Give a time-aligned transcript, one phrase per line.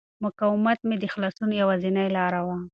[0.23, 2.57] مقاومت مې د خلاصون یوازینۍ لاره وه.